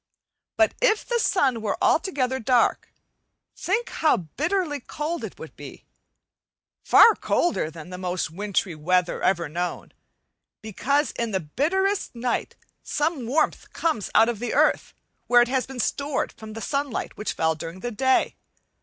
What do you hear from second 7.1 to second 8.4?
colder than the most